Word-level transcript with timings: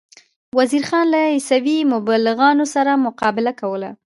وزیر 0.59 0.83
خان 0.89 1.05
له 1.13 1.19
عیسوي 1.33 1.77
مبلغانو 1.93 2.65
سره 2.75 2.91
مقابله 3.05 3.51
کوله. 3.61 3.89